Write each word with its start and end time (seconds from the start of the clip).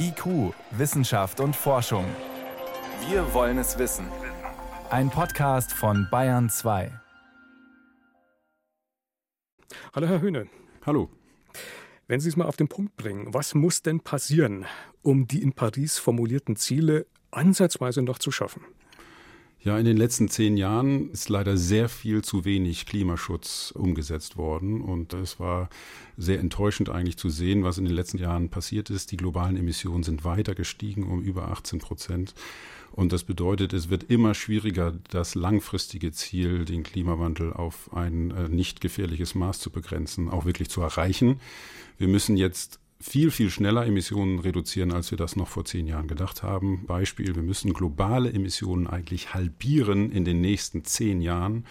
IQ, 0.00 0.54
Wissenschaft 0.70 1.40
und 1.40 1.54
Forschung. 1.54 2.04
Wir 3.08 3.34
wollen 3.34 3.58
es 3.58 3.78
wissen. 3.78 4.06
Ein 4.88 5.10
Podcast 5.10 5.72
von 5.72 6.08
Bayern 6.10 6.48
2. 6.48 6.90
Hallo, 9.94 10.06
Herr 10.06 10.20
Höhne. 10.22 10.46
Hallo. 10.86 11.10
Wenn 12.06 12.20
Sie 12.20 12.30
es 12.30 12.36
mal 12.36 12.46
auf 12.46 12.56
den 12.56 12.68
Punkt 12.68 12.96
bringen, 12.96 13.34
was 13.34 13.54
muss 13.54 13.82
denn 13.82 14.00
passieren, 14.00 14.64
um 15.02 15.26
die 15.26 15.42
in 15.42 15.52
Paris 15.52 15.98
formulierten 15.98 16.56
Ziele 16.56 17.06
ansatzweise 17.30 18.00
noch 18.00 18.18
zu 18.18 18.30
schaffen? 18.30 18.64
Ja, 19.60 19.76
in 19.76 19.84
den 19.84 19.96
letzten 19.96 20.28
zehn 20.28 20.56
Jahren 20.56 21.10
ist 21.10 21.28
leider 21.28 21.56
sehr 21.56 21.88
viel 21.88 22.22
zu 22.22 22.44
wenig 22.44 22.86
Klimaschutz 22.86 23.72
umgesetzt 23.72 24.36
worden. 24.36 24.80
Und 24.80 25.14
es 25.14 25.40
war 25.40 25.68
sehr 26.16 26.38
enttäuschend 26.38 26.90
eigentlich 26.90 27.16
zu 27.16 27.28
sehen, 27.28 27.64
was 27.64 27.76
in 27.76 27.84
den 27.84 27.94
letzten 27.94 28.18
Jahren 28.18 28.50
passiert 28.50 28.88
ist. 28.88 29.10
Die 29.10 29.16
globalen 29.16 29.56
Emissionen 29.56 30.04
sind 30.04 30.24
weiter 30.24 30.54
gestiegen 30.54 31.02
um 31.02 31.22
über 31.22 31.48
18 31.48 31.80
Prozent. 31.80 32.34
Und 32.92 33.12
das 33.12 33.24
bedeutet, 33.24 33.72
es 33.72 33.90
wird 33.90 34.04
immer 34.04 34.34
schwieriger, 34.34 34.94
das 35.10 35.34
langfristige 35.34 36.12
Ziel, 36.12 36.64
den 36.64 36.84
Klimawandel 36.84 37.52
auf 37.52 37.92
ein 37.92 38.30
äh, 38.30 38.48
nicht 38.48 38.80
gefährliches 38.80 39.34
Maß 39.34 39.58
zu 39.58 39.70
begrenzen, 39.70 40.30
auch 40.30 40.44
wirklich 40.44 40.68
zu 40.70 40.80
erreichen. 40.82 41.40
Wir 41.98 42.08
müssen 42.08 42.36
jetzt 42.36 42.78
viel, 43.00 43.30
viel 43.30 43.50
schneller 43.50 43.86
Emissionen 43.86 44.40
reduzieren, 44.40 44.92
als 44.92 45.10
wir 45.10 45.18
das 45.18 45.36
noch 45.36 45.48
vor 45.48 45.64
zehn 45.64 45.86
Jahren 45.86 46.08
gedacht 46.08 46.42
haben. 46.42 46.84
Beispiel, 46.86 47.34
wir 47.34 47.42
müssen 47.42 47.72
globale 47.72 48.32
Emissionen 48.32 48.86
eigentlich 48.86 49.34
halbieren 49.34 50.10
in 50.10 50.24
den 50.24 50.40
nächsten 50.40 50.84
zehn 50.84 51.20
Jahren. 51.20 51.64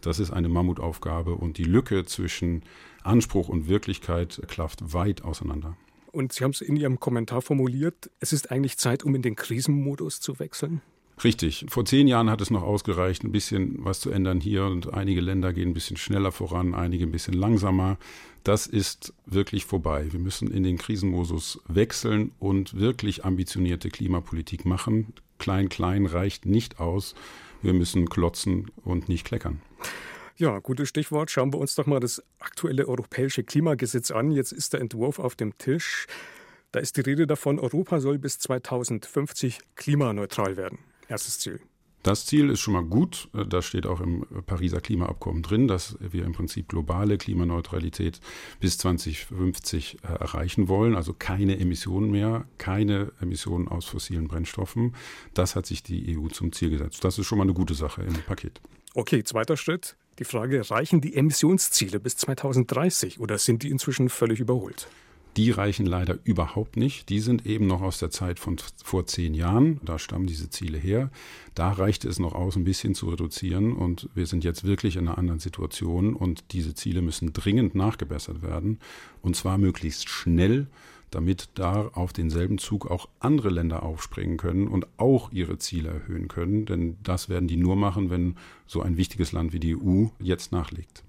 Das 0.00 0.18
ist 0.18 0.30
eine 0.30 0.48
Mammutaufgabe 0.48 1.34
und 1.34 1.58
die 1.58 1.64
Lücke 1.64 2.06
zwischen 2.06 2.62
Anspruch 3.02 3.48
und 3.48 3.68
Wirklichkeit 3.68 4.40
klafft 4.48 4.94
weit 4.94 5.22
auseinander. 5.22 5.76
Und 6.12 6.32
Sie 6.32 6.42
haben 6.42 6.50
es 6.50 6.60
in 6.60 6.76
Ihrem 6.76 6.98
Kommentar 6.98 7.42
formuliert, 7.42 8.10
es 8.18 8.32
ist 8.32 8.50
eigentlich 8.50 8.78
Zeit, 8.78 9.04
um 9.04 9.14
in 9.14 9.22
den 9.22 9.36
Krisenmodus 9.36 10.20
zu 10.20 10.38
wechseln. 10.38 10.80
Richtig. 11.22 11.66
Vor 11.68 11.84
zehn 11.84 12.08
Jahren 12.08 12.30
hat 12.30 12.40
es 12.40 12.50
noch 12.50 12.62
ausgereicht, 12.62 13.24
ein 13.24 13.32
bisschen 13.32 13.84
was 13.84 14.00
zu 14.00 14.10
ändern 14.10 14.40
hier 14.40 14.64
und 14.64 14.94
einige 14.94 15.20
Länder 15.20 15.52
gehen 15.52 15.70
ein 15.70 15.74
bisschen 15.74 15.98
schneller 15.98 16.32
voran, 16.32 16.74
einige 16.74 17.04
ein 17.04 17.12
bisschen 17.12 17.34
langsamer. 17.34 17.98
Das 18.42 18.66
ist 18.66 19.12
wirklich 19.26 19.66
vorbei. 19.66 20.06
Wir 20.10 20.20
müssen 20.20 20.50
in 20.50 20.62
den 20.62 20.78
Krisenmodus 20.78 21.60
wechseln 21.68 22.32
und 22.38 22.78
wirklich 22.78 23.24
ambitionierte 23.24 23.90
Klimapolitik 23.90 24.64
machen. 24.64 25.12
Klein, 25.38 25.68
klein 25.68 26.06
reicht 26.06 26.46
nicht 26.46 26.80
aus. 26.80 27.14
Wir 27.60 27.74
müssen 27.74 28.08
klotzen 28.08 28.70
und 28.84 29.10
nicht 29.10 29.26
kleckern. 29.26 29.60
Ja, 30.36 30.58
gutes 30.58 30.88
Stichwort. 30.88 31.30
Schauen 31.30 31.52
wir 31.52 31.58
uns 31.58 31.74
doch 31.74 31.84
mal 31.84 32.00
das 32.00 32.22
aktuelle 32.38 32.88
europäische 32.88 33.44
Klimagesetz 33.44 34.10
an. 34.10 34.30
Jetzt 34.30 34.52
ist 34.52 34.72
der 34.72 34.80
Entwurf 34.80 35.18
auf 35.18 35.36
dem 35.36 35.58
Tisch. 35.58 36.06
Da 36.72 36.80
ist 36.80 36.96
die 36.96 37.02
Rede 37.02 37.26
davon, 37.26 37.58
Europa 37.58 38.00
soll 38.00 38.18
bis 38.18 38.38
2050 38.38 39.58
klimaneutral 39.74 40.56
werden. 40.56 40.78
Erstes 41.10 41.40
Ziel. 41.40 41.60
Das 42.02 42.24
Ziel 42.24 42.48
ist 42.48 42.60
schon 42.60 42.72
mal 42.72 42.84
gut. 42.84 43.28
Das 43.48 43.66
steht 43.66 43.84
auch 43.84 44.00
im 44.00 44.24
Pariser 44.46 44.80
Klimaabkommen 44.80 45.42
drin, 45.42 45.68
dass 45.68 45.98
wir 46.00 46.24
im 46.24 46.32
Prinzip 46.32 46.68
globale 46.68 47.18
Klimaneutralität 47.18 48.20
bis 48.58 48.78
2050 48.78 49.98
äh, 50.02 50.06
erreichen 50.06 50.68
wollen. 50.68 50.94
Also 50.94 51.12
keine 51.12 51.58
Emissionen 51.58 52.10
mehr, 52.10 52.46
keine 52.56 53.12
Emissionen 53.20 53.68
aus 53.68 53.84
fossilen 53.84 54.28
Brennstoffen. 54.28 54.94
Das 55.34 55.56
hat 55.56 55.66
sich 55.66 55.82
die 55.82 56.16
EU 56.16 56.28
zum 56.28 56.52
Ziel 56.52 56.70
gesetzt. 56.70 57.04
Das 57.04 57.18
ist 57.18 57.26
schon 57.26 57.36
mal 57.36 57.44
eine 57.44 57.54
gute 57.54 57.74
Sache 57.74 58.02
im 58.02 58.14
Paket. 58.14 58.60
Okay, 58.94 59.22
zweiter 59.22 59.58
Schritt. 59.58 59.96
Die 60.20 60.24
Frage, 60.24 60.70
reichen 60.70 61.00
die 61.00 61.16
Emissionsziele 61.16 62.00
bis 62.00 62.16
2030 62.16 63.20
oder 63.20 63.36
sind 63.36 63.62
die 63.62 63.70
inzwischen 63.70 64.08
völlig 64.08 64.40
überholt? 64.40 64.88
Die 65.36 65.50
reichen 65.50 65.86
leider 65.86 66.18
überhaupt 66.24 66.76
nicht. 66.76 67.08
Die 67.08 67.20
sind 67.20 67.46
eben 67.46 67.66
noch 67.66 67.82
aus 67.82 67.98
der 67.98 68.10
Zeit 68.10 68.40
von 68.40 68.56
vor 68.82 69.06
zehn 69.06 69.34
Jahren. 69.34 69.80
Da 69.84 69.98
stammen 69.98 70.26
diese 70.26 70.50
Ziele 70.50 70.76
her. 70.76 71.10
Da 71.54 71.70
reichte 71.72 72.08
es 72.08 72.18
noch 72.18 72.34
aus, 72.34 72.56
ein 72.56 72.64
bisschen 72.64 72.94
zu 72.94 73.08
reduzieren. 73.08 73.72
Und 73.72 74.08
wir 74.14 74.26
sind 74.26 74.42
jetzt 74.42 74.64
wirklich 74.64 74.96
in 74.96 75.06
einer 75.06 75.18
anderen 75.18 75.38
Situation. 75.38 76.14
Und 76.14 76.52
diese 76.52 76.74
Ziele 76.74 77.00
müssen 77.00 77.32
dringend 77.32 77.74
nachgebessert 77.74 78.42
werden. 78.42 78.80
Und 79.22 79.36
zwar 79.36 79.56
möglichst 79.56 80.08
schnell, 80.08 80.66
damit 81.10 81.48
da 81.54 81.88
auf 81.88 82.12
denselben 82.12 82.58
Zug 82.58 82.90
auch 82.90 83.08
andere 83.20 83.50
Länder 83.50 83.82
aufspringen 83.84 84.36
können 84.36 84.68
und 84.68 84.86
auch 84.96 85.30
ihre 85.32 85.58
Ziele 85.58 85.90
erhöhen 85.90 86.26
können. 86.28 86.66
Denn 86.66 86.96
das 87.02 87.28
werden 87.28 87.48
die 87.48 87.56
nur 87.56 87.76
machen, 87.76 88.10
wenn 88.10 88.36
so 88.66 88.82
ein 88.82 88.96
wichtiges 88.96 89.32
Land 89.32 89.52
wie 89.52 89.60
die 89.60 89.76
EU 89.76 90.06
jetzt 90.18 90.50
nachlegt. 90.50 91.04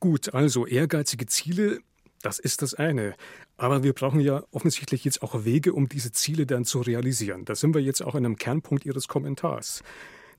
Gut, 0.00 0.32
also 0.34 0.66
ehrgeizige 0.66 1.26
Ziele 1.26 1.80
das 2.22 2.38
ist 2.38 2.62
das 2.62 2.74
eine. 2.74 3.14
Aber 3.56 3.82
wir 3.82 3.92
brauchen 3.92 4.20
ja 4.20 4.42
offensichtlich 4.50 5.04
jetzt 5.04 5.22
auch 5.22 5.44
Wege, 5.44 5.72
um 5.72 5.88
diese 5.88 6.12
Ziele 6.12 6.46
dann 6.46 6.64
zu 6.64 6.80
realisieren. 6.80 7.44
Da 7.44 7.54
sind 7.54 7.74
wir 7.74 7.82
jetzt 7.82 8.02
auch 8.02 8.14
in 8.14 8.24
einem 8.24 8.36
Kernpunkt 8.36 8.84
Ihres 8.86 9.08
Kommentars. 9.08 9.82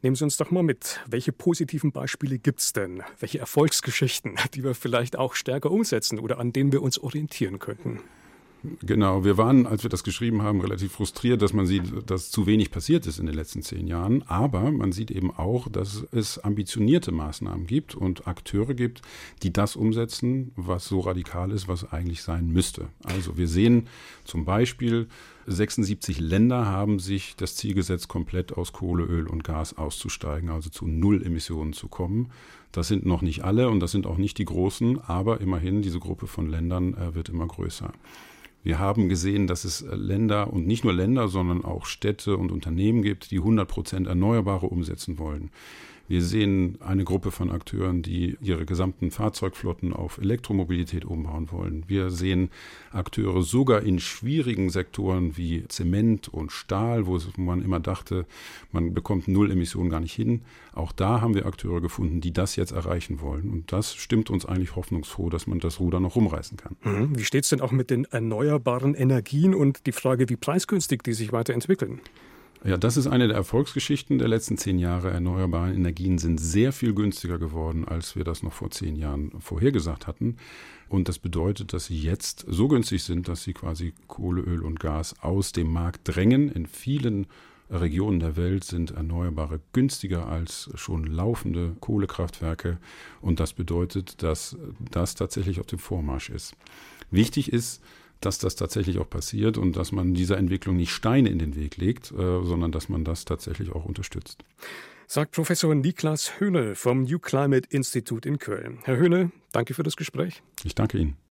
Nehmen 0.01 0.15
Sie 0.15 0.23
uns 0.23 0.37
doch 0.37 0.51
mal 0.51 0.63
mit. 0.63 1.01
Welche 1.07 1.33
positiven 1.33 1.91
Beispiele 1.91 2.39
gibt 2.39 2.61
es 2.61 2.71
denn? 2.71 3.03
Welche 3.19 3.39
Erfolgsgeschichten, 3.39 4.35
die 4.53 4.63
wir 4.63 4.75
vielleicht 4.75 5.17
auch 5.17 5.33
stärker 5.33 5.71
umsetzen 5.71 6.19
oder 6.19 6.39
an 6.39 6.53
denen 6.53 6.71
wir 6.71 6.81
uns 6.81 6.97
orientieren 6.97 7.59
könnten? 7.59 7.99
Genau, 8.81 9.23
wir 9.23 9.37
waren, 9.37 9.65
als 9.65 9.83
wir 9.83 9.89
das 9.89 10.03
geschrieben 10.03 10.41
haben, 10.41 10.59
relativ 10.59 10.91
frustriert, 10.91 11.41
dass 11.41 11.53
man 11.53 11.65
sieht, 11.65 12.09
dass 12.09 12.29
zu 12.29 12.45
wenig 12.45 12.71
passiert 12.71 13.07
ist 13.07 13.17
in 13.17 13.25
den 13.25 13.35
letzten 13.35 13.61
zehn 13.61 13.87
Jahren. 13.87 14.21
Aber 14.23 14.71
man 14.71 14.91
sieht 14.91 15.11
eben 15.11 15.31
auch, 15.31 15.69
dass 15.69 16.05
es 16.11 16.39
ambitionierte 16.39 17.13
Maßnahmen 17.13 17.67
gibt 17.67 17.95
und 17.95 18.27
Akteure 18.27 18.73
gibt, 18.73 19.01
die 19.43 19.53
das 19.53 19.77
umsetzen, 19.77 20.51
was 20.57 20.85
so 20.85 20.99
radikal 20.99 21.51
ist, 21.51 21.69
was 21.69 21.91
eigentlich 21.93 22.21
sein 22.21 22.49
müsste. 22.49 22.89
Also 23.03 23.37
wir 23.37 23.47
sehen 23.47 23.87
zum 24.25 24.43
Beispiel, 24.43 25.07
76 25.47 26.19
Länder 26.19 26.65
haben 26.65 26.99
sich 26.99 27.35
das 27.37 27.55
Ziel 27.55 27.73
gesetzt, 27.73 28.09
komplett 28.09 28.57
aus 28.57 28.73
Kohle, 28.73 29.05
Öl 29.05 29.27
und 29.27 29.43
Gas 29.45 29.77
auszusteigen, 29.77 30.49
also 30.49 30.69
zu 30.69 30.85
Null 30.85 31.25
Emissionen 31.25 31.71
zu 31.71 31.87
kommen. 31.87 32.29
Das 32.73 32.87
sind 32.87 33.05
noch 33.05 33.21
nicht 33.21 33.43
alle 33.43 33.69
und 33.69 33.79
das 33.79 33.91
sind 33.91 34.05
auch 34.05 34.17
nicht 34.17 34.37
die 34.37 34.45
großen, 34.45 34.99
aber 34.99 35.39
immerhin 35.39 35.81
diese 35.81 35.99
Gruppe 35.99 36.27
von 36.27 36.47
Ländern 36.47 36.93
äh, 36.93 37.15
wird 37.15 37.29
immer 37.29 37.47
größer. 37.47 37.91
Wir 38.63 38.79
haben 38.79 39.09
gesehen, 39.09 39.47
dass 39.47 39.63
es 39.63 39.81
äh, 39.81 39.95
Länder 39.95 40.51
und 40.51 40.67
nicht 40.67 40.83
nur 40.83 40.93
Länder, 40.93 41.27
sondern 41.27 41.63
auch 41.63 41.85
Städte 41.85 42.37
und 42.37 42.51
Unternehmen 42.51 43.01
gibt, 43.01 43.31
die 43.31 43.37
100 43.37 43.67
Prozent 43.67 44.07
Erneuerbare 44.07 44.67
umsetzen 44.67 45.17
wollen. 45.17 45.51
Wir 46.09 46.23
sehen 46.23 46.79
eine 46.81 47.03
Gruppe 47.03 47.29
von 47.29 47.51
Akteuren, 47.51 48.01
die 48.01 48.35
ihre 48.41 48.65
gesamten 48.65 49.11
Fahrzeugflotten 49.11 49.93
auf 49.93 50.17
Elektromobilität 50.17 51.05
umbauen 51.05 51.51
wollen. 51.51 51.83
Wir 51.85 52.09
sehen 52.09 52.49
Akteure 52.91 53.43
sogar 53.43 53.83
in 53.83 53.99
schwierigen 53.99 54.71
Sektoren 54.71 55.37
wie 55.37 55.67
Zement 55.67 56.27
und 56.27 56.51
Stahl, 56.51 57.05
wo 57.05 57.19
man 57.37 57.61
immer 57.61 57.79
dachte, 57.79 58.25
man 58.71 58.95
bekommt 58.95 59.27
Null 59.27 59.51
Emissionen 59.51 59.91
gar 59.91 59.99
nicht 59.99 60.15
hin. 60.15 60.41
Auch 60.73 60.91
da 60.93 61.21
haben 61.21 61.35
wir 61.35 61.45
Akteure 61.45 61.79
gefunden, 61.79 62.21
die 62.21 62.33
das 62.33 62.55
jetzt 62.55 62.71
erreichen 62.71 63.21
wollen. 63.21 63.51
Und 63.51 63.71
das 63.71 63.93
stimmt 63.93 64.31
uns 64.31 64.47
eigentlich 64.47 64.75
hoffnungsfroh, 64.75 65.29
dass 65.29 65.45
man 65.45 65.59
das 65.59 65.79
Ruder 65.79 65.99
noch 65.99 66.15
rumreißen 66.15 66.57
kann. 66.57 66.75
Mhm. 66.85 67.19
Wie 67.19 67.23
steht 67.23 67.43
es 67.43 67.51
denn 67.51 67.61
auch 67.61 67.71
mit 67.71 67.91
den 67.91 68.05
erneuerbaren 68.05 68.95
Energien 68.95 69.53
und 69.53 69.85
die 69.85 69.91
Frage, 69.91 70.27
wie 70.27 70.37
preisgünstig 70.37 71.03
die 71.03 71.13
sich 71.13 71.31
weiterentwickeln? 71.31 72.01
Ja, 72.65 72.75
das 72.75 72.97
ist 72.97 73.07
eine 73.07 73.27
der 73.27 73.37
Erfolgsgeschichten 73.37 74.17
der 74.19 74.27
letzten 74.27 74.57
zehn 74.57 74.79
Jahre. 74.79 75.11
Erneuerbare 75.11 75.73
Energien 75.73 76.17
sind 76.17 76.39
sehr 76.39 76.73
viel 76.73 76.93
günstiger 76.93 77.39
geworden, 77.39 77.87
als 77.87 78.17
wir 78.17 78.25
das 78.25 78.43
noch 78.43 78.51
vor 78.51 78.69
zehn 78.69 78.97
Jahren 78.97 79.31
vorhergesagt 79.39 80.07
hatten. 80.07 80.35
Und 80.89 81.07
das 81.07 81.19
bedeutet, 81.19 81.71
dass 81.71 81.85
sie 81.85 81.97
jetzt 81.97 82.45
so 82.49 82.67
günstig 82.67 83.03
sind, 83.03 83.29
dass 83.29 83.43
sie 83.43 83.53
quasi 83.53 83.93
Kohle, 84.07 84.41
Öl 84.41 84.63
und 84.63 84.79
Gas 84.79 85.15
aus 85.21 85.53
dem 85.53 85.71
Markt 85.71 86.01
drängen. 86.03 86.49
In 86.49 86.65
vielen 86.65 87.27
Regionen 87.69 88.19
der 88.19 88.35
Welt 88.35 88.65
sind 88.65 88.91
Erneuerbare 88.91 89.61
günstiger 89.71 90.27
als 90.27 90.69
schon 90.75 91.05
laufende 91.05 91.77
Kohlekraftwerke. 91.79 92.77
Und 93.21 93.39
das 93.39 93.53
bedeutet, 93.53 94.21
dass 94.21 94.57
das 94.91 95.15
tatsächlich 95.15 95.61
auf 95.61 95.67
dem 95.67 95.79
Vormarsch 95.79 96.29
ist. 96.29 96.55
Wichtig 97.09 97.53
ist, 97.53 97.81
dass 98.21 98.37
das 98.37 98.55
tatsächlich 98.55 98.99
auch 98.99 99.09
passiert 99.09 99.57
und 99.57 99.75
dass 99.75 99.91
man 99.91 100.13
dieser 100.13 100.37
Entwicklung 100.37 100.75
nicht 100.75 100.91
Steine 100.91 101.29
in 101.29 101.39
den 101.39 101.55
Weg 101.55 101.77
legt, 101.77 102.11
äh, 102.11 102.43
sondern 102.43 102.71
dass 102.71 102.89
man 102.89 103.03
das 103.03 103.25
tatsächlich 103.25 103.71
auch 103.71 103.85
unterstützt. 103.85 104.43
Sagt 105.07 105.31
Professor 105.31 105.73
Niklas 105.73 106.39
Höhne 106.39 106.75
vom 106.75 107.03
New 107.03 107.19
Climate 107.19 107.67
Institute 107.71 108.27
in 108.27 108.37
Köln. 108.37 108.79
Herr 108.83 108.97
Höhne, 108.97 109.31
danke 109.51 109.73
für 109.73 109.83
das 109.83 109.95
Gespräch. 109.95 110.43
Ich 110.63 110.75
danke 110.75 110.99
Ihnen. 110.99 111.15